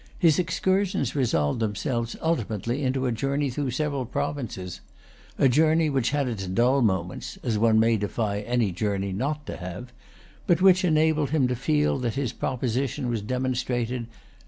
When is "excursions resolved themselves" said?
0.39-2.15